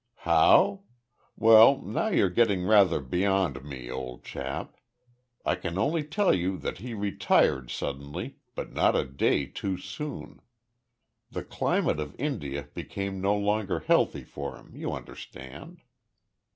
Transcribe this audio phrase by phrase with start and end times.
[0.25, 0.81] "How?
[1.35, 4.75] Well now you're getting rather beyond me, old chap.
[5.45, 10.41] I can only tell you that he retired suddenly, but not a day too soon.
[11.29, 15.83] The climate of India became no longer healthy for him, you understand."